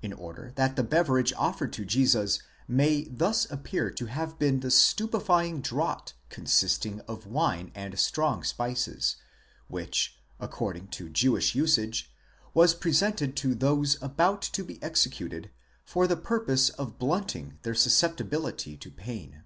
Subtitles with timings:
[0.00, 4.60] 4 in order that the beverage offered to Jesus may thus appear to have been
[4.60, 9.16] the stupefying draught consisting of wine and strong spices,
[9.68, 12.10] which, according to Jewish usage,
[12.54, 15.50] was presented to those about to be executed,
[15.84, 19.42] for the purpose of blunting their susceptibility to pain.